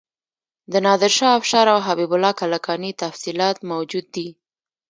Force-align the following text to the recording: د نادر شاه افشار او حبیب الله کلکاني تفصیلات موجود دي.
د 0.71 0.73
نادر 0.85 1.11
شاه 1.17 1.37
افشار 1.39 1.65
او 1.73 1.79
حبیب 1.87 2.11
الله 2.15 2.33
کلکاني 2.41 2.91
تفصیلات 3.03 3.57
موجود 3.71 4.05
دي. 4.15 4.27